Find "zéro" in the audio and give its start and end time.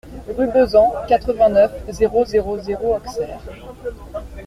1.89-2.25, 2.25-2.57, 2.57-2.95